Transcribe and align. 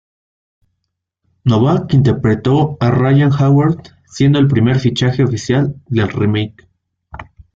Novak 1.45 1.93
interpretó 1.93 2.75
a 2.79 2.89
Ryan 2.89 3.31
Howard, 3.39 3.83
siendo 4.07 4.39
el 4.39 4.47
primer 4.47 4.79
fichaje 4.79 5.23
oficial 5.23 5.75
del 5.89 6.09
remake. 6.09 6.67